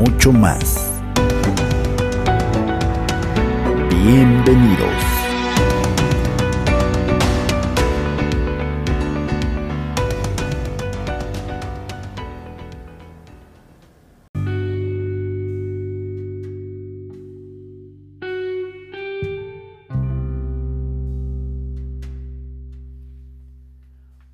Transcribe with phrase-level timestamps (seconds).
[0.00, 0.90] mucho más.
[3.90, 4.88] Bienvenidos.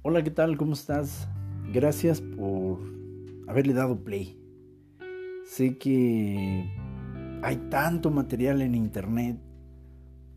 [0.03, 0.56] Hola, ¿qué tal?
[0.56, 1.27] ¿Cómo estás?
[1.73, 2.78] Gracias por
[3.48, 4.45] haberle dado play.
[5.47, 6.69] Sé que
[7.41, 9.39] hay tanto material en internet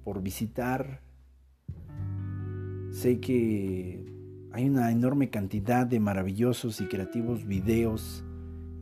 [0.03, 1.01] por visitar.
[2.91, 4.05] Sé que
[4.51, 8.23] hay una enorme cantidad de maravillosos y creativos videos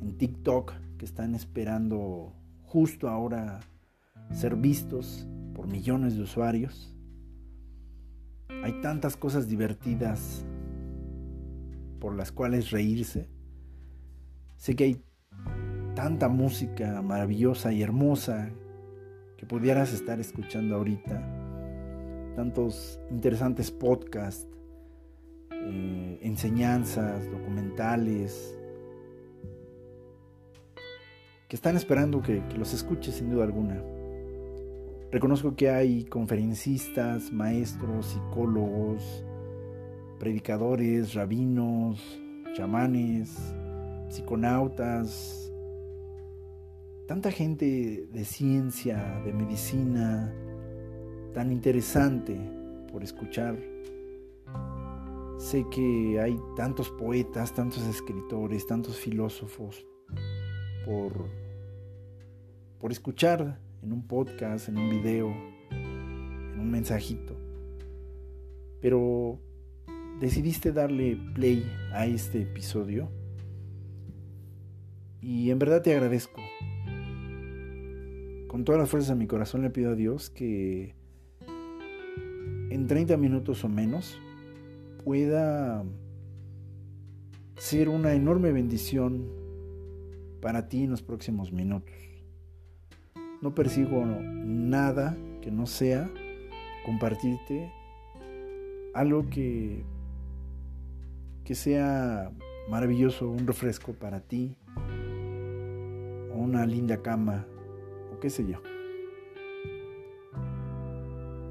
[0.02, 2.34] en TikTok que están esperando
[2.66, 3.62] justo ahora
[4.32, 6.94] ser vistos por millones de usuarios.
[8.64, 10.46] Hay tantas cosas divertidas
[12.02, 13.30] por las cuales reírse.
[14.58, 15.07] Sé que hay
[15.98, 18.52] tanta música maravillosa y hermosa
[19.36, 21.28] que pudieras estar escuchando ahorita.
[22.36, 24.48] Tantos interesantes podcasts,
[25.52, 28.56] eh, enseñanzas, documentales,
[31.48, 33.82] que están esperando que, que los escuches sin duda alguna.
[35.12, 39.26] Reconozco que hay conferencistas, maestros, psicólogos,
[40.20, 42.22] predicadores, rabinos,
[42.54, 43.36] chamanes,
[44.10, 45.47] psiconautas,
[47.08, 50.34] tanta gente de ciencia, de medicina,
[51.34, 52.38] tan interesante
[52.92, 53.58] por escuchar.
[55.38, 59.86] Sé que hay tantos poetas, tantos escritores, tantos filósofos
[60.86, 61.30] por,
[62.80, 65.34] por escuchar en un podcast, en un video,
[65.72, 67.38] en un mensajito.
[68.82, 69.40] Pero
[70.20, 71.64] decidiste darle play
[71.94, 73.10] a este episodio
[75.22, 76.42] y en verdad te agradezco.
[78.48, 80.96] Con todas las fuerzas de mi corazón le pido a Dios que
[82.70, 84.20] en 30 minutos o menos
[85.04, 85.84] pueda
[87.58, 89.28] ser una enorme bendición
[90.42, 91.96] para ti en los próximos minutos.
[93.42, 96.10] No persigo nada que no sea
[96.86, 97.72] compartirte
[98.94, 99.84] algo que
[101.48, 102.30] que sea
[102.70, 104.58] maravilloso, un refresco para ti,
[106.36, 107.46] una linda cama,
[108.22, 108.58] qué sé yo.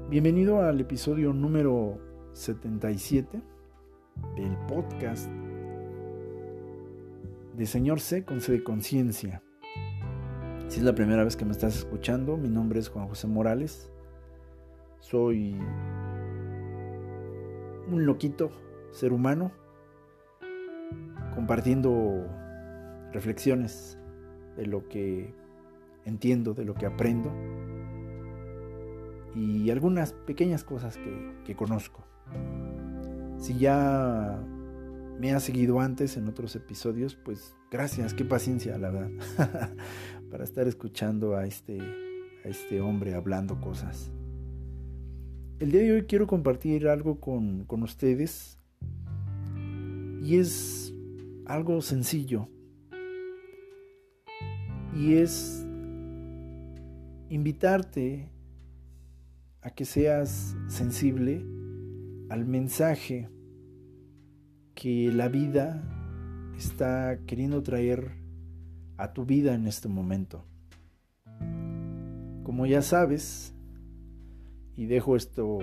[0.09, 1.97] Bienvenido al episodio número
[2.33, 3.41] 77
[4.35, 5.29] del podcast
[7.55, 9.41] de Señor C con C de Conciencia.
[10.67, 13.89] Si es la primera vez que me estás escuchando, mi nombre es Juan José Morales.
[14.99, 15.55] Soy
[17.89, 18.51] un loquito
[18.91, 19.51] ser humano
[21.33, 22.25] compartiendo
[23.13, 23.97] reflexiones
[24.57, 25.33] de lo que
[26.07, 27.31] entiendo, de lo que aprendo
[29.35, 30.97] y algunas pequeñas cosas
[31.45, 32.03] que, conozco.
[33.37, 34.43] Si ya
[35.19, 39.11] me has seguido antes en otros episodios, pues gracias, qué paciencia, la verdad,
[40.31, 44.11] para estar escuchando a este, a este hombre hablando cosas.
[45.59, 48.59] El día de hoy quiero compartir algo con, con ustedes
[50.23, 50.93] y es
[51.45, 52.47] algo sencillo.
[54.95, 55.66] Y es
[57.29, 58.29] invitarte
[59.61, 61.45] a que seas sensible
[62.29, 63.29] al mensaje
[64.75, 65.83] que la vida
[66.57, 68.11] está queriendo traer
[68.97, 70.45] a tu vida en este momento.
[72.43, 73.53] Como ya sabes,
[74.75, 75.59] y dejo esto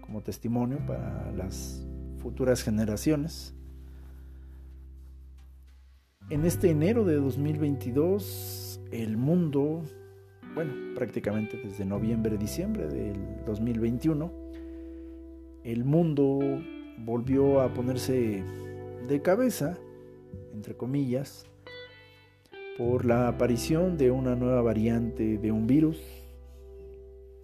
[0.00, 1.86] como testimonio para las
[2.18, 3.54] futuras generaciones,
[6.28, 9.84] en este enero de 2022, el mundo,
[10.56, 14.32] bueno, prácticamente desde noviembre, diciembre del 2021,
[15.64, 16.40] el mundo
[17.04, 18.42] volvió a ponerse
[19.06, 19.76] de cabeza,
[20.54, 21.44] entre comillas,
[22.78, 26.02] por la aparición de una nueva variante de un virus,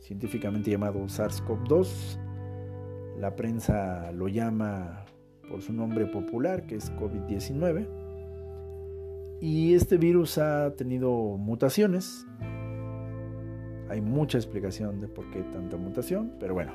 [0.01, 2.19] científicamente llamado SARS-CoV-2.
[3.19, 5.05] La prensa lo llama
[5.51, 7.87] por su nombre popular, que es COVID-19
[9.43, 12.27] Y este virus ha tenido mutaciones.
[13.93, 16.73] Hay mucha explicación de por qué tanta mutación, pero bueno,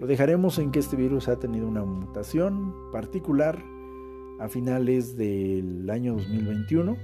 [0.00, 3.62] lo dejaremos en que este virus ha tenido una mutación particular
[4.40, 6.96] a finales del año 2021.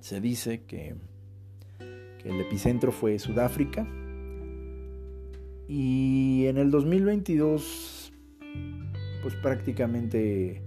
[0.00, 0.94] Se dice que,
[2.22, 3.86] que el epicentro fue Sudáfrica.
[5.68, 8.14] Y en el 2022,
[9.22, 10.62] pues prácticamente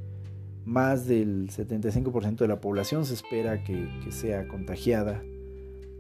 [0.66, 5.24] más del 75% de la población se espera que, sea contagiada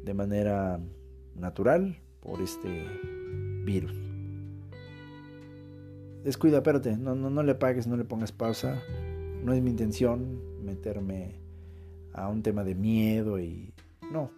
[0.03, 0.79] de manera
[1.35, 2.85] natural por este
[3.63, 3.94] virus.
[6.24, 8.81] Descuida, espérate, no, no, no le pagues, no le pongas pausa.
[9.44, 11.35] No es mi intención meterme
[12.13, 13.74] a un tema de miedo y...
[14.12, 14.31] No.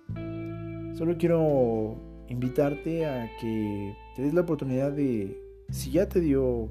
[0.95, 1.97] Solo quiero
[2.27, 5.37] invitarte a que te des la oportunidad de,
[5.69, 6.69] si ya te dio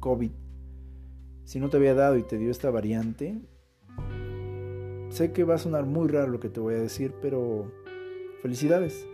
[0.00, 0.30] COVID,
[1.44, 3.38] si no te había dado y te dio esta variante,
[5.10, 7.70] sé que va a sonar muy raro lo que te voy a decir, pero
[8.42, 9.06] felicidades.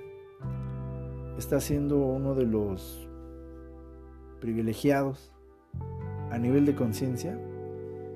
[1.38, 3.08] Estás siendo uno de los
[4.40, 5.32] privilegiados
[6.30, 7.38] a nivel de conciencia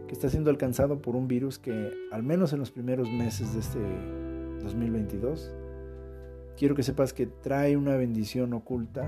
[0.07, 3.61] que está siendo alcanzado por un virus que al menos en los primeros meses de
[3.61, 3.81] este
[4.63, 5.53] 2022
[6.57, 9.03] quiero que sepas que trae una bendición oculta,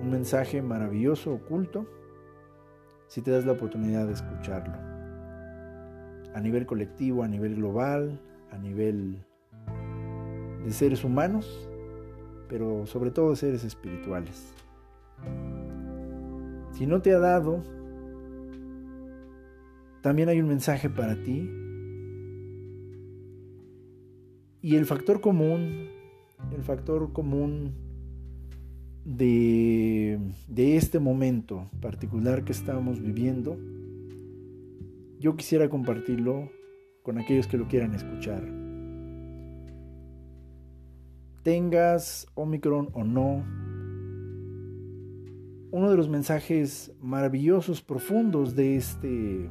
[0.00, 1.86] un mensaje maravilloso oculto
[3.08, 4.74] si te das la oportunidad de escucharlo.
[6.34, 8.20] A nivel colectivo, a nivel global,
[8.50, 9.24] a nivel
[10.64, 11.67] de seres humanos,
[12.48, 14.52] pero sobre todo de seres espirituales.
[16.72, 17.62] Si no te ha dado,
[20.00, 21.50] también hay un mensaje para ti.
[24.60, 25.88] Y el factor común,
[26.54, 27.74] el factor común
[29.04, 30.18] de,
[30.56, 33.58] este momento particular que estamos viviendo,
[35.18, 36.50] yo quisiera compartirlo
[37.02, 38.67] con aquellos que lo quieran escuchar.
[41.48, 43.42] Tengas Omicron o no,
[45.70, 49.48] uno de los mensajes maravillosos, profundos de este,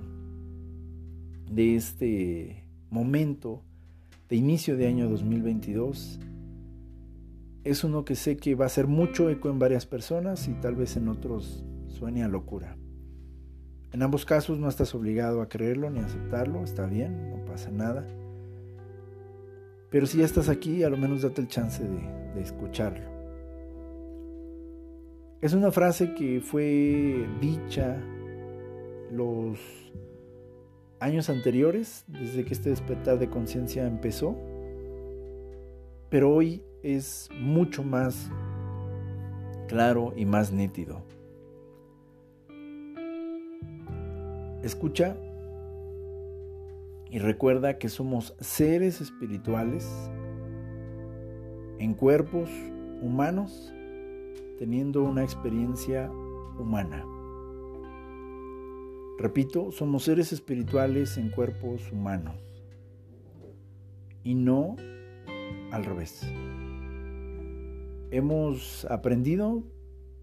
[1.50, 3.64] de este momento
[4.30, 6.20] de inicio de año 2022
[7.64, 10.76] es uno que sé que va a hacer mucho eco en varias personas y tal
[10.76, 12.78] vez en otros suene a locura.
[13.92, 17.72] En ambos casos no estás obligado a creerlo ni a aceptarlo, está bien, no pasa
[17.72, 18.06] nada.
[19.98, 21.98] Pero si ya estás aquí, a lo menos date el chance de,
[22.36, 23.10] de escucharlo.
[25.42, 27.98] Es una frase que fue dicha
[29.12, 29.58] los
[31.00, 34.38] años anteriores, desde que este despertar de conciencia empezó,
[36.12, 38.30] pero hoy es mucho más
[39.68, 41.02] claro y más nítido.
[44.62, 45.18] Escucha
[47.10, 49.88] y recuerda que somos seres espirituales
[51.80, 52.50] en cuerpos
[53.02, 53.74] humanos
[54.58, 56.10] teniendo una experiencia
[56.60, 57.06] humana.
[59.20, 62.36] Repito, somos seres espirituales en cuerpos humanos
[64.24, 64.76] y no
[65.72, 66.22] al revés.
[68.12, 69.64] Hemos aprendido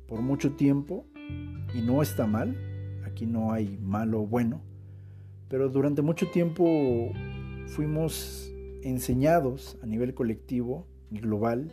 [0.06, 1.06] por mucho tiempo
[1.74, 2.56] y no está mal,
[3.04, 4.62] aquí no hay malo o bueno,
[5.54, 7.12] pero durante mucho tiempo
[7.68, 11.70] fuimos enseñados a nivel colectivo y global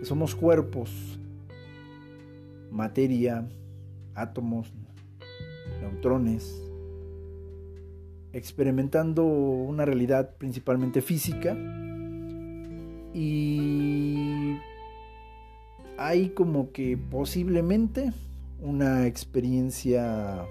[0.00, 0.90] que somos cuerpos,
[2.72, 3.48] materia,
[4.16, 4.72] átomos,
[5.80, 6.60] neutrones,
[8.32, 11.56] experimentando una realidad principalmente física.
[13.14, 14.56] Y
[15.96, 18.12] hay como que posiblemente
[18.60, 20.44] una experiencia,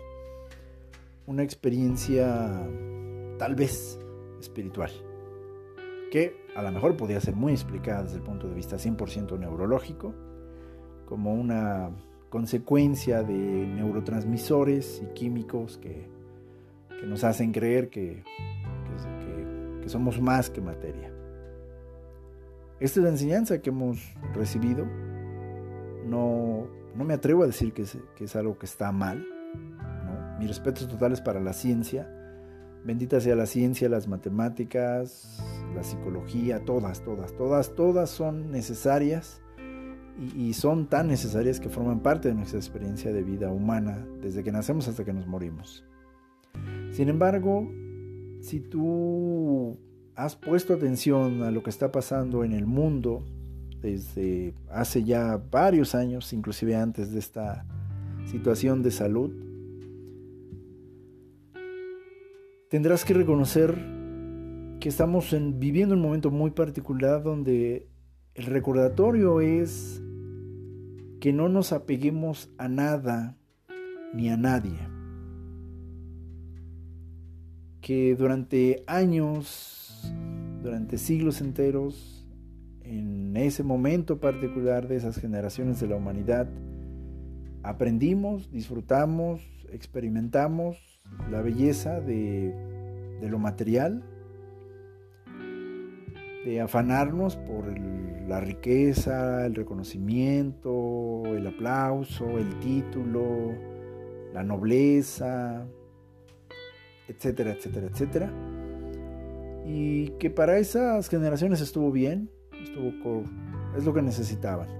[1.29, 2.67] una experiencia
[3.37, 3.99] tal vez
[4.39, 4.91] espiritual,
[6.11, 10.13] que a lo mejor podría ser muy explicada desde el punto de vista 100% neurológico,
[11.05, 11.91] como una
[12.29, 16.07] consecuencia de neurotransmisores y químicos que,
[17.05, 18.23] nos hacen creer que,
[19.81, 21.13] que somos más que materia.
[22.81, 23.99] Esta es la enseñanza que hemos
[24.33, 24.85] recibido
[26.09, 29.25] no, no me atrevo a decir que es, algo que está mal.
[30.39, 32.09] Mis respetos totales para la ciencia.
[32.85, 35.43] Bendita sea la ciencia, las matemáticas,
[35.75, 39.41] la psicología, todas, todas, todas, todas son necesarias
[40.35, 44.51] y, son tan necesarias que forman parte de nuestra experiencia de vida humana desde que
[44.51, 45.83] nacemos hasta que nos morimos.
[46.91, 47.69] Sin embargo,
[48.41, 49.77] si tú
[50.15, 53.23] has puesto atención a lo que está pasando en el mundo,
[53.81, 57.65] desde hace ya varios años, inclusive antes de esta
[58.25, 59.48] situación de salud,
[62.69, 63.75] tendrás que reconocer
[64.79, 67.87] que estamos viviendo un momento muy particular donde
[68.35, 70.01] el recordatorio es
[71.19, 73.35] que no nos apeguemos a nada
[74.13, 74.77] ni a nadie.
[77.81, 80.13] Que durante años,
[80.61, 82.27] durante siglos enteros,
[82.83, 86.47] en ese momento particular de esas generaciones de la humanidad,
[87.63, 90.88] aprendimos, disfrutamos, experimentamos
[91.29, 92.53] la belleza de,
[93.21, 94.03] lo material,
[96.45, 97.65] de afanarnos por
[98.27, 103.53] la riqueza, el reconocimiento, el aplauso, el título,
[104.33, 105.67] la nobleza,
[107.07, 108.33] etcétera, etcétera, etcétera.
[109.65, 112.29] Y que para esas generaciones estuvo bien,
[112.63, 113.23] estuvo
[113.77, 114.78] es lo que necesitaban.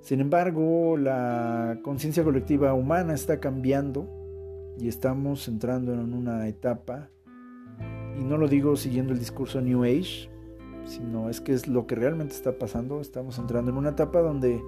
[0.00, 4.08] Sin embargo, la conciencia colectiva humana está cambiando
[4.78, 7.10] y estamos entrando en una etapa,
[8.18, 10.30] y no lo digo siguiendo el discurso New Age,
[10.84, 13.00] sino es que es lo que realmente está pasando.
[13.00, 14.62] Estamos entrando en una etapa donde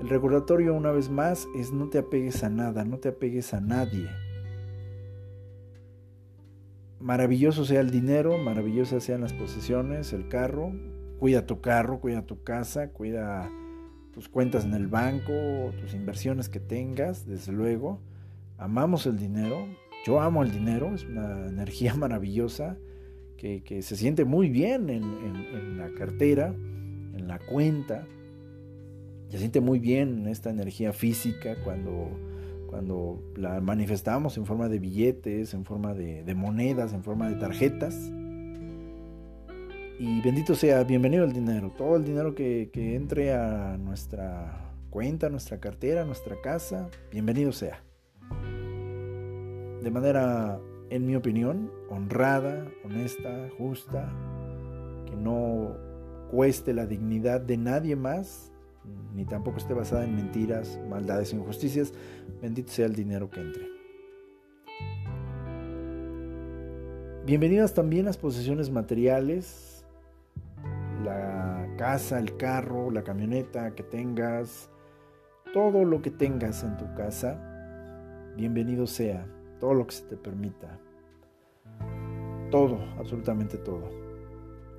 [0.00, 3.60] el recordatorio una vez más es no te apegues a nada, no te apegues a
[3.60, 4.08] nadie.
[7.00, 10.72] Maravilloso sea el dinero, maravillosas sean las posesiones, el carro.
[11.18, 13.50] Cuida tu carro, cuida tu casa, cuida
[14.12, 15.32] tus cuentas en el banco,
[15.80, 18.00] tus inversiones que tengas, desde luego.
[18.58, 19.66] Amamos el dinero.
[20.04, 22.76] Yo amo el dinero, es una energía maravillosa
[23.36, 28.06] que, se siente muy bien en, en la cartera, en la cuenta
[29.30, 32.10] se siente muy bien esta energía física cuando,
[32.66, 38.10] cuando la manifestamos en forma de billetes, en forma de, monedas, en forma de tarjetas.
[40.02, 45.60] Y bendito sea, bienvenido el dinero, todo el dinero que, entre a nuestra cuenta, nuestra
[45.60, 47.84] cartera, nuestra casa, bienvenido sea.
[49.82, 54.10] De manera, en mi opinión, honrada, honesta, justa,
[55.04, 55.76] que no
[56.30, 58.52] cueste la dignidad de nadie más
[59.14, 61.92] ni tampoco esté basada en mentiras, maldades injusticias.
[62.40, 63.68] Bendito sea el dinero que entre.
[67.26, 69.79] Bienvenidas también las posesiones materiales,
[71.80, 74.68] casa, el carro, la camioneta que tengas,
[75.54, 77.40] todo lo que tengas en tu casa,
[78.36, 79.26] bienvenido sea,
[79.58, 80.78] todo lo que se te permita,
[82.50, 83.88] todo, absolutamente todo.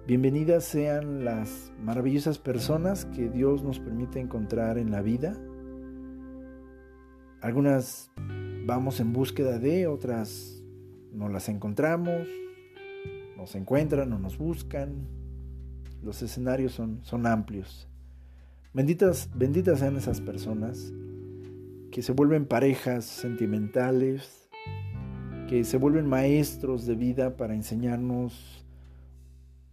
[0.05, 5.35] Bienvenidas sean las maravillosas personas que Dios nos permite encontrar en la vida.
[7.41, 8.11] Algunas
[8.67, 10.63] vamos en búsqueda de, otras
[11.11, 12.27] no las encontramos,
[13.37, 15.20] nos encuentran o nos buscan.
[16.03, 17.87] Los escenarios son, son amplios.
[18.73, 20.93] Benditas, benditas sean esas personas
[21.91, 24.49] que se vuelven parejas sentimentales,
[25.49, 28.65] que se vuelven maestros de vida para enseñarnos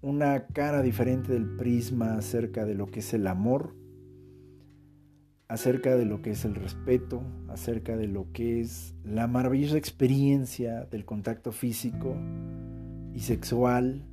[0.01, 3.75] una cara diferente del prisma acerca de lo que es el amor,
[5.49, 10.85] acerca de lo que es el respeto, acerca de lo que es la maravillosa experiencia
[10.85, 12.17] del contacto físico
[13.15, 14.05] y sexual.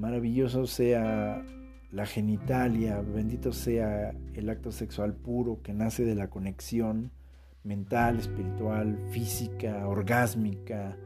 [0.00, 1.44] Maravilloso sea
[1.92, 7.10] la genitalia, bendito sea el acto sexual puro que nace de la conexión
[7.64, 10.96] mental, espiritual, física, orgásmica.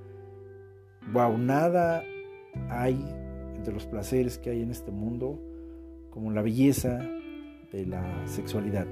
[1.13, 2.05] Wow, nada
[2.71, 3.05] hay
[3.65, 5.43] de los placeres que hay en este mundo,
[6.11, 7.01] como la belleza
[7.73, 8.87] de la sexualidad.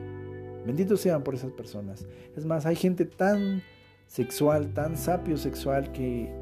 [0.67, 2.09] Benditos sean por esas personas.
[2.37, 3.63] Es más, hay gente tan
[4.09, 6.42] sexual, tan sapio sexual que,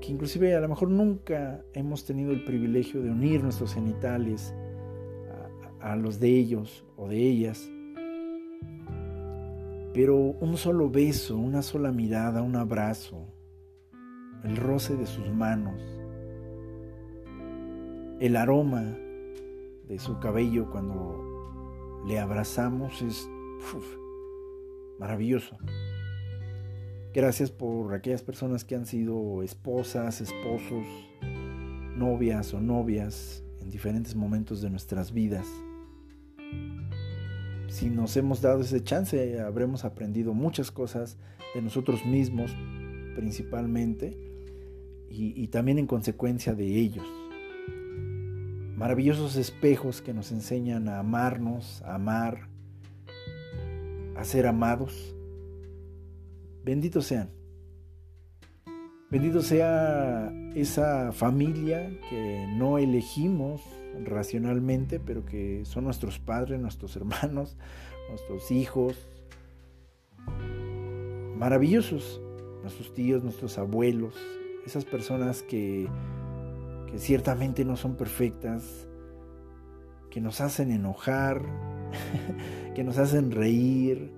[0.00, 4.54] que inclusive a lo mejor nunca hemos tenido el privilegio de unir nuestros genitales
[5.80, 7.70] a, los de ellos o de ellas.
[9.94, 13.26] Pero un solo beso, una sola mirada, un abrazo,
[14.44, 15.80] el roce de sus manos,
[18.20, 18.82] el aroma
[19.88, 23.28] de su cabello cuando le abrazamos es
[24.98, 25.56] maravilloso.
[27.16, 30.86] Gracias por aquellas personas que han sido esposas, esposos,
[31.96, 35.46] novias o novias en diferentes momentos de nuestras vidas.
[37.68, 41.16] Si nos hemos dado ese chance, habremos aprendido muchas cosas
[41.54, 42.54] de nosotros mismos
[43.14, 44.14] principalmente
[45.08, 47.06] y, y también en consecuencia de ellos
[48.76, 52.50] maravillosos espejos que nos enseñan a amarnos, a amar,
[54.16, 55.15] a ser amados.
[56.66, 57.30] Benditos sean.
[59.08, 63.62] Bendito sea esa familia que no elegimos
[64.04, 67.56] racionalmente, pero que son nuestros padres, nuestros hermanos,
[68.08, 68.98] nuestros hijos.
[71.38, 72.20] Maravillosos,
[72.62, 74.16] nuestros tíos, nuestros abuelos,
[74.66, 75.88] esas personas que,
[76.90, 78.88] que ciertamente no son perfectas,
[80.10, 81.42] que nos hacen enojar,
[82.74, 84.10] que nos hacen reír,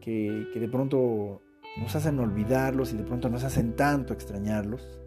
[0.00, 1.42] que, que de pronto
[1.78, 5.00] nos hacen olvidarlos y de pronto nos hacen tanto extrañarlos.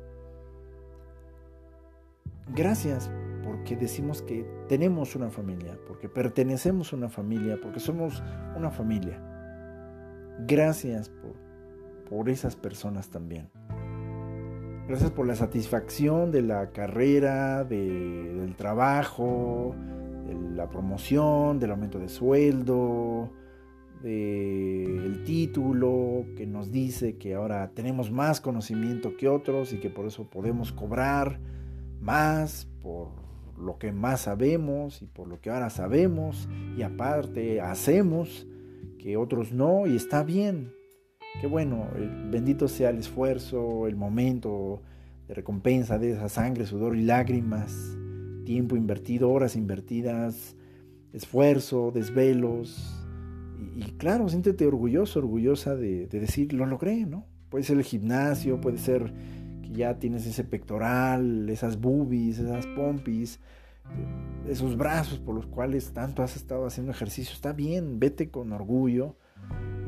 [2.56, 3.12] Gracias
[3.44, 8.24] porque decimos que tenemos una familia, porque pertenecemos a una familia, porque somos
[8.56, 9.20] una familia.
[10.48, 11.34] Gracias por,
[12.10, 13.50] por esas personas también.
[14.88, 19.76] Gracias por la satisfacción de la carrera, del trabajo,
[20.26, 23.30] de la promoción, del aumento de sueldo,
[24.02, 30.06] del título que nos dice que ahora tenemos más conocimiento que otros y que por
[30.06, 31.40] eso podemos cobrar
[32.00, 33.10] más por
[33.58, 38.48] lo que más sabemos y por lo que ahora sabemos y aparte hacemos
[38.98, 40.72] que otros no y está bien.
[41.42, 41.88] Qué bueno,
[42.32, 44.82] bendito sea el esfuerzo, el momento
[45.28, 47.98] de recompensa de esa sangre, sudor y lágrimas,
[48.46, 50.56] tiempo invertido, horas invertidas,
[51.14, 52.99] esfuerzo, desvelos,
[53.76, 57.26] y, claro, siéntete orgulloso, orgullosa de, decir, lo logré, ¿no?
[57.50, 59.14] Puede ser el gimnasio, puede ser
[59.62, 63.40] que ya tienes ese pectoral, esas boobies, esas pompis,
[63.86, 67.34] eh, esos brazos por los cuales tanto has estado haciendo ejercicio.
[67.34, 69.16] Está bien, vete con orgullo,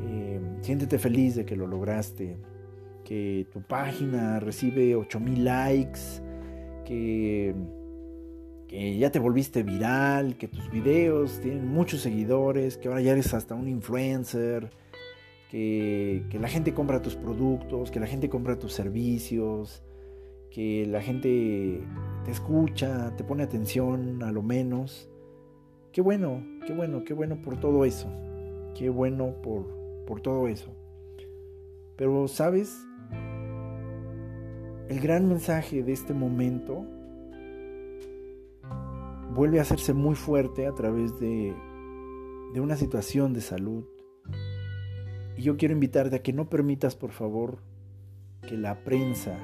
[0.03, 2.37] eh, siéntete feliz de que lo lograste,
[3.05, 5.99] que tu página recibe 8000 likes,
[6.85, 7.55] que
[8.71, 13.33] que ya te volviste viral, que tus videos tienen muchos seguidores, que ahora ya eres
[13.33, 14.69] hasta un influencer,
[15.49, 19.83] que, la gente compra tus productos, que la gente compra tus servicios,
[20.49, 21.81] que la gente
[22.23, 25.09] te escucha, te pone atención a lo menos.
[25.91, 28.07] Qué bueno, qué bueno, qué bueno por todo eso.
[28.73, 29.67] Qué bueno por,
[30.07, 30.71] por todo eso.
[31.97, 32.73] Pero, ¿sabes?
[34.87, 36.85] El gran mensaje de este momento
[39.33, 41.55] vuelve a hacerse muy fuerte a través de,
[42.53, 43.85] de una situación de salud.
[45.37, 47.59] Y yo quiero invitarte a que no permitas, por favor,
[48.47, 49.37] que la prensa,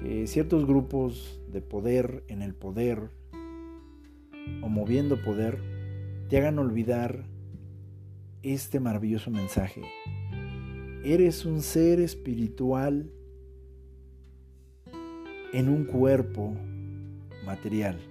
[0.00, 3.10] que ciertos grupos de poder en el poder
[4.62, 5.58] o moviendo poder,
[6.28, 7.24] te hagan olvidar
[8.42, 9.82] este maravilloso mensaje.
[11.02, 13.10] Eres un ser espiritual
[15.52, 16.54] en un cuerpo
[17.46, 18.09] material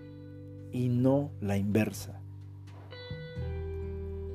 [0.72, 2.22] y no la inversa.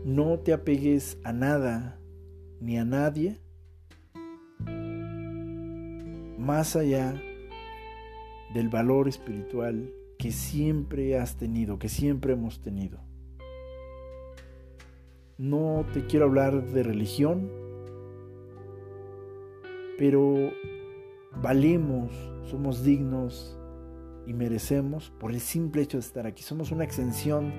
[0.05, 1.99] No te apegues a nada
[2.61, 3.41] ni a nadie
[6.39, 7.21] más allá
[8.53, 13.01] del valor espiritual que siempre has tenido, que siempre hemos tenido.
[15.39, 17.51] No te quiero hablar de religión,
[19.99, 20.53] pero
[21.43, 22.13] valemos,
[22.51, 23.59] somos dignos
[24.27, 26.43] y merecemos por el simple hecho de estar aquí.
[26.43, 27.53] Somos una extensión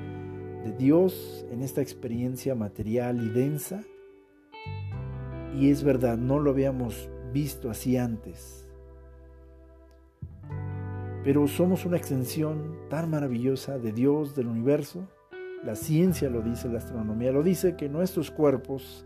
[0.64, 3.84] de Dios en esta experiencia material y densa.
[5.56, 8.66] Y es verdad, no lo habíamos visto así antes.
[11.24, 15.08] Pero somos una extensión tan maravillosa de Dios, del universo.
[15.64, 19.06] La ciencia lo dice, la astronomía lo dice, que nuestros cuerpos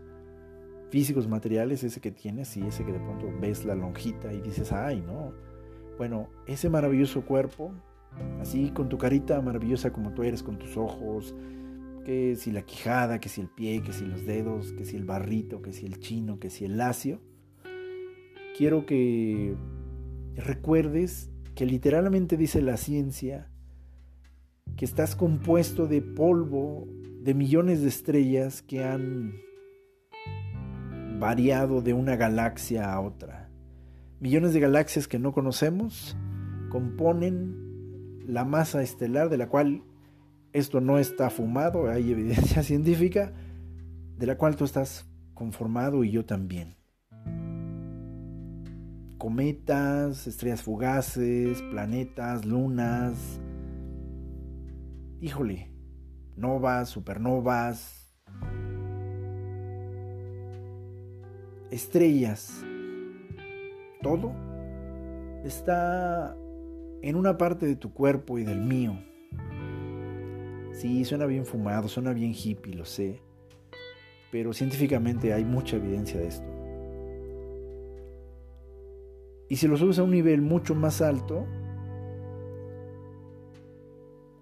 [0.90, 4.72] físicos materiales, ese que tienes y ese que de pronto ves la lonjita y dices,
[4.72, 5.32] ay, no,
[6.00, 7.74] bueno, ese maravilloso cuerpo,
[8.40, 11.34] así con tu carita maravillosa como tú eres, con tus ojos,
[12.06, 15.04] que si la quijada, que si el pie, que si los dedos, que si el
[15.04, 17.20] barrito, que si el chino, que si el lacio,
[18.56, 19.54] quiero que
[20.36, 23.50] recuerdes que literalmente dice la ciencia
[24.78, 26.88] que estás compuesto de polvo
[27.20, 29.34] de millones de estrellas que han
[31.18, 33.39] variado de una galaxia a otra
[34.20, 36.16] millones de galaxias que no conocemos
[36.68, 39.82] componen la masa estelar de la cual
[40.52, 43.32] esto no está fumado, hay evidencia científica,
[44.16, 46.76] de la cual tú estás conformado y yo también.
[49.16, 53.40] Cometas, estrellas fugaces, planetas, lunas,
[55.20, 55.72] híjole,
[56.36, 58.14] novas, supernovas,
[61.70, 62.64] estrellas
[64.02, 64.32] todo
[65.44, 66.36] está
[67.02, 68.98] en una parte de tu cuerpo y del mío.
[70.72, 73.20] Sí, suena bien fumado, suena bien hippie, lo sé,
[74.30, 76.46] pero científicamente hay mucha evidencia de esto.
[79.48, 81.44] Y si lo subes a un nivel mucho más alto,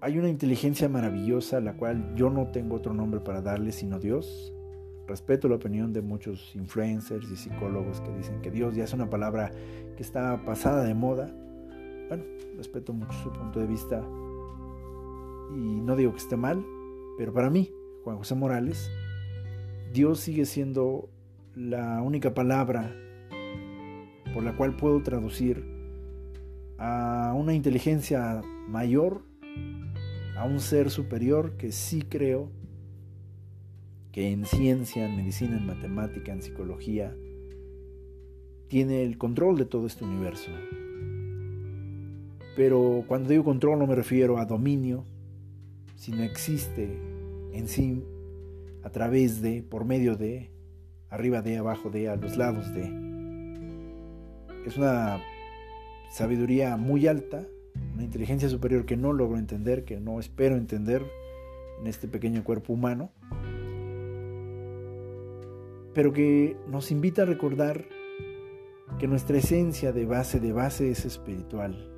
[0.01, 4.53] hay una inteligencia maravillosa, la cual yo no tengo otro nombre para darle sino Dios.
[5.09, 9.09] Respeto la opinión de muchos influencers y psicólogos que dicen que Dios ya es una
[9.09, 9.51] palabra
[9.97, 11.35] que está pasada de moda.
[12.07, 12.23] Bueno,
[12.55, 14.01] respeto mucho su punto de vista
[15.51, 16.63] y no digo que esté mal,
[17.17, 17.71] pero para mí,
[18.03, 18.91] Juan José Morales,
[19.91, 21.09] Dios sigue siendo
[21.55, 22.95] la única palabra
[24.33, 25.65] por la cual puedo traducir
[26.77, 29.23] a una inteligencia mayor,
[30.37, 32.51] a un ser superior que sí creo
[34.11, 37.15] que en ciencia, en medicina, en matemática, en psicología,
[38.67, 40.51] tiene el control de todo este universo.
[42.55, 45.05] Pero cuando digo control no me refiero a dominio,
[45.95, 46.99] sino existe
[47.53, 48.03] en sí
[48.83, 50.51] a través de, por medio de,
[51.09, 52.83] arriba de, abajo de, a los lados de.
[54.65, 55.21] Es una
[56.11, 57.45] sabiduría muy alta,
[57.93, 61.03] una inteligencia superior que no logro entender, que no espero entender
[61.79, 63.11] en este pequeño cuerpo humano,
[65.93, 67.85] pero que nos invita a recordar
[68.97, 71.89] que nuestra esencia de base de base es espiritual.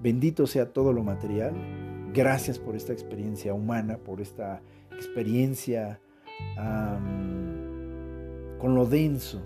[0.00, 1.54] Bendito sea todo lo material.
[2.12, 6.00] Gracias por esta experiencia humana, por esta experiencia
[8.58, 9.42] con lo denso,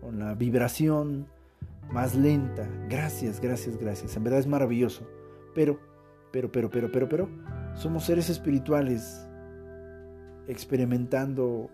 [0.00, 1.26] con la vibración
[1.92, 2.68] más lenta.
[2.88, 4.16] Gracias, gracias, gracias.
[4.16, 5.06] En verdad es maravilloso.
[5.54, 5.78] Pero,
[6.32, 7.28] pero, pero, pero, pero, pero,
[7.74, 9.26] somos seres espirituales
[10.46, 11.70] experimentando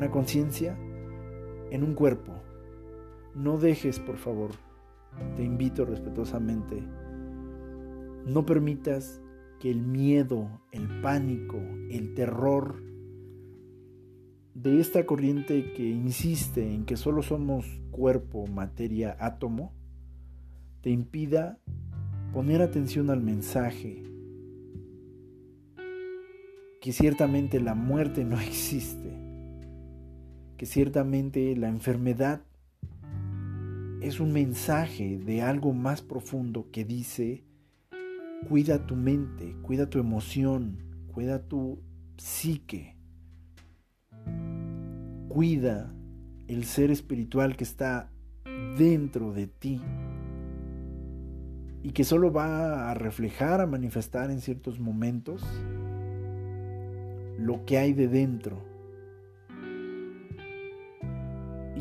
[0.00, 0.78] una conciencia
[1.70, 2.32] en un cuerpo.
[3.34, 4.52] No dejes, por favor,
[5.36, 6.82] te invito respetuosamente,
[8.24, 9.20] no permitas
[9.60, 11.58] que el miedo, el pánico,
[11.90, 12.82] el terror
[14.54, 19.74] de esta corriente que insiste en que solo somos cuerpo, materia, átomo,
[20.80, 21.58] te impida
[22.32, 24.02] poner atención al mensaje
[26.80, 29.29] que ciertamente la muerte no existe
[30.60, 32.42] que ciertamente la enfermedad
[34.02, 37.44] es un mensaje de algo más profundo que dice,
[38.46, 40.76] cuida tu mente, cuida tu emoción,
[41.14, 41.80] cuida tu
[42.18, 42.94] psique,
[45.30, 45.94] cuida
[46.46, 48.10] el ser espiritual que está
[48.76, 49.80] dentro de ti
[51.82, 55.42] y que solo va a reflejar, a manifestar en ciertos momentos
[57.38, 58.69] lo que hay de dentro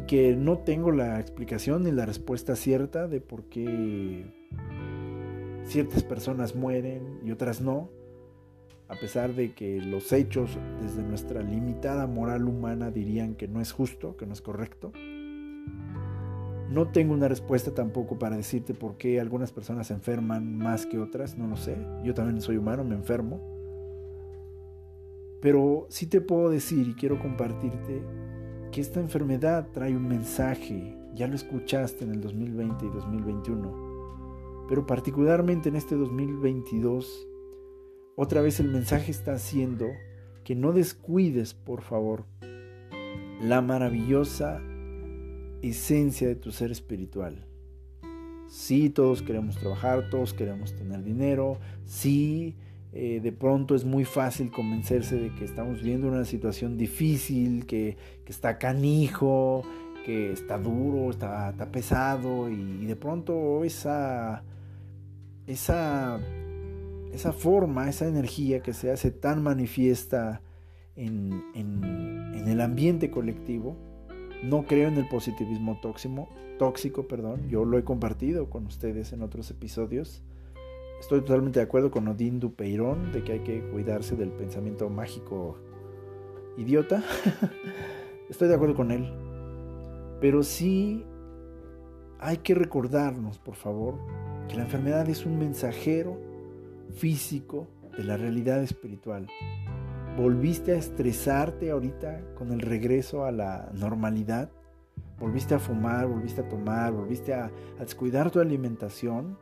[0.01, 4.25] que no tengo la explicación ni la respuesta cierta de por qué
[5.63, 7.89] ciertas personas mueren y otras no,
[8.87, 13.71] a pesar de que los hechos desde nuestra limitada moral humana dirían que no es
[13.71, 14.91] justo, que no es correcto.
[16.69, 20.99] No tengo una respuesta tampoco para decirte por qué algunas personas se enferman más que
[20.99, 21.77] otras, no lo sé.
[22.03, 23.41] Yo también soy humano, me enfermo.
[25.41, 28.01] Pero sí te puedo decir y quiero compartirte
[28.71, 34.85] que esta enfermedad trae un mensaje, ya lo escuchaste en el 2020 y 2021, pero
[34.85, 37.27] particularmente en este 2022,
[38.15, 39.87] otra vez el mensaje está haciendo
[40.43, 42.25] que no descuides, por favor,
[43.41, 44.61] la maravillosa
[45.61, 47.45] esencia de tu ser espiritual.
[48.47, 52.55] Sí, todos queremos trabajar, todos queremos tener dinero, sí,
[52.91, 57.97] eh, de pronto es muy fácil convencerse de que estamos viviendo una situación difícil, que,
[58.25, 59.63] está canijo,
[60.05, 64.43] que está duro, está, pesado y, de pronto esa,
[65.45, 66.19] esa,
[67.13, 70.41] esa forma, esa energía que se hace tan manifiesta
[70.95, 73.77] en, en el ambiente colectivo,
[74.43, 79.21] no creo en el positivismo tóxico, tóxico, perdón, yo lo he compartido con ustedes en
[79.21, 80.23] otros episodios
[80.99, 85.57] Estoy totalmente de acuerdo con Odín Dupeirón de que hay que cuidarse del pensamiento mágico
[86.57, 87.01] idiota.
[88.29, 89.09] Estoy de acuerdo con él.
[90.19, 91.05] Pero sí
[92.19, 93.95] hay que recordarnos, por favor,
[94.49, 96.19] que la enfermedad es un mensajero
[96.93, 99.27] físico de la realidad espiritual.
[100.17, 104.51] ¿Volviste a estresarte ahorita con el regreso a la normalidad?
[105.17, 106.07] ¿Volviste a fumar?
[106.07, 106.91] ¿Volviste a tomar?
[106.91, 109.37] ¿Volviste a, a descuidar tu alimentación?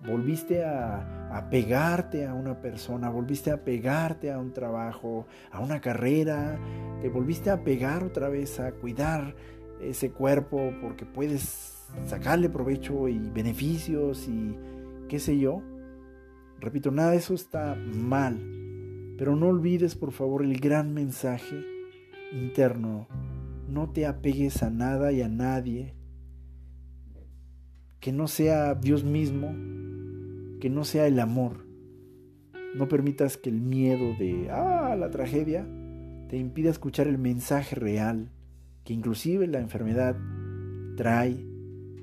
[0.00, 6.58] Volviste a, pegarte a una persona, volviste a pegarte a un trabajo, a una carrera,
[7.00, 9.34] te volviste a pegar otra vez a cuidar
[9.80, 14.56] ese cuerpo porque puedes sacarle provecho y beneficios y
[15.08, 15.62] qué sé yo.
[16.58, 18.38] Repito, nada de eso está mal,
[19.18, 21.62] pero no olvides por favor el gran mensaje
[22.32, 23.08] interno.
[23.68, 25.94] No te apegues a nada y a nadie
[28.00, 29.54] que no sea Dios mismo
[30.60, 31.66] que no sea el amor.
[32.74, 35.66] No permitas que el miedo de, ah, la tragedia,
[36.28, 38.30] te impide escuchar el mensaje real
[38.84, 40.16] que inclusive la enfermedad
[40.96, 41.44] trae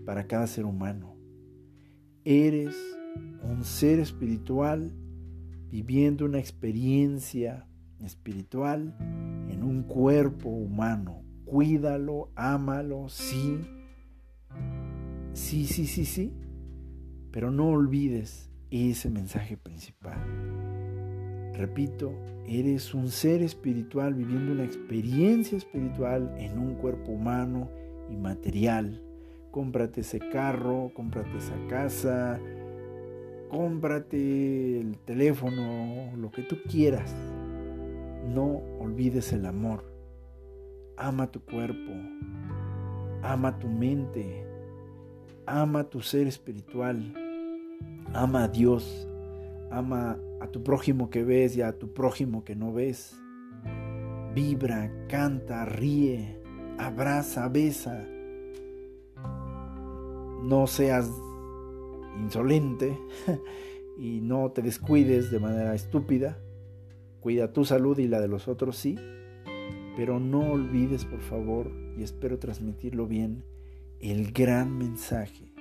[0.06, 1.16] para cada ser humano.
[2.26, 2.76] Eres
[3.44, 4.92] un ser espiritual
[5.70, 7.68] viviendo una experiencia
[8.00, 8.96] espiritual
[9.50, 11.24] en un cuerpo humano.
[11.46, 13.60] Cuídalo, ámalo, sí.
[15.34, 16.34] Sí, sí, sí, sí.
[17.34, 20.19] Pero no olvides ese mensaje principal.
[21.54, 22.13] Repito,
[22.48, 27.69] eres un ser espiritual viviendo una experiencia espiritual en un cuerpo humano
[28.10, 29.02] y material.
[29.52, 32.39] Cómprate ese carro, cómprate esa casa,
[33.50, 37.15] cómprate el teléfono, lo que tú quieras.
[38.28, 39.91] No olvides el amor.
[40.98, 41.91] Ama tu cuerpo,
[43.24, 44.46] ama tu mente,
[45.48, 47.13] ama tu ser espiritual,
[48.13, 49.08] ama a Dios,
[49.71, 53.15] ama a tu prójimo que ves y a tu prójimo que no ves.
[54.34, 56.39] Vibra, canta, ríe,
[56.78, 58.08] abraza, besa.
[60.43, 61.10] No seas
[62.19, 62.97] insolente
[63.97, 66.39] y no te descuides de manera estúpida.
[67.19, 68.97] Cuida tu salud y la de los otros, sí.
[69.95, 73.43] Pero no olvides, por favor, y espero transmitirlo bien,
[73.99, 75.54] el gran mensaje.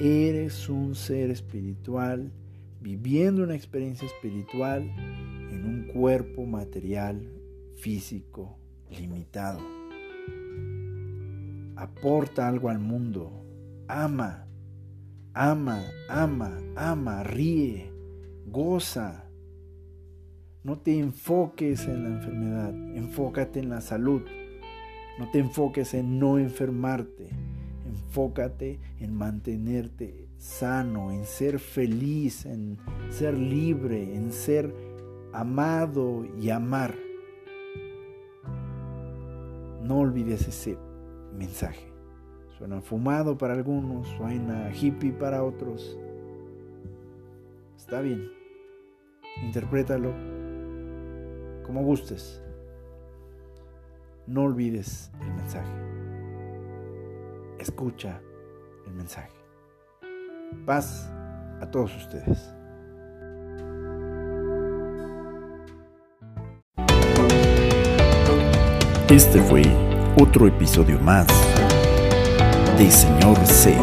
[0.00, 2.32] Eres un ser espiritual
[2.80, 7.22] viviendo una experiencia espiritual en un cuerpo material,
[7.76, 8.58] físico,
[8.90, 9.60] limitado.
[11.76, 13.44] Aporta algo al mundo.
[13.86, 14.48] Ama,
[15.32, 17.92] ama, ama, ama, ríe,
[18.46, 19.30] goza.
[20.64, 24.22] No te enfoques en la enfermedad, enfócate en la salud.
[25.20, 27.30] No te enfoques en no enfermarte,
[27.94, 32.78] enfócate en mantenerte sano, en ser feliz, en
[33.10, 34.74] ser libre, en ser
[35.32, 36.94] amado y amar.
[39.82, 40.78] No olvides ese
[41.36, 41.92] mensaje.
[42.58, 45.98] Suena fumado para algunos, suena hippie para otros.
[47.76, 48.28] Está bien.
[49.44, 50.12] Interprétalo
[51.66, 52.40] como gustes.
[54.26, 56.03] No olvides el mensaje.
[57.64, 58.20] Escucha
[58.86, 59.32] el mensaje.
[60.66, 61.10] Paz
[61.62, 62.52] a todos ustedes.
[69.08, 69.62] Este fue
[70.20, 71.26] otro episodio más
[72.76, 73.74] de Señor C.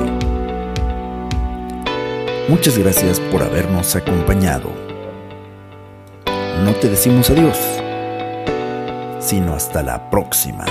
[2.49, 4.69] Muchas gracias por habernos acompañado.
[6.63, 7.57] No te decimos adiós,
[9.19, 10.65] sino hasta la próxima.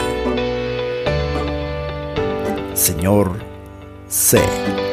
[2.80, 3.38] Señor
[4.08, 4.89] C.